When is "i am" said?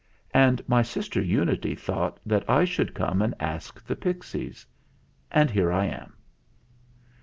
5.71-6.13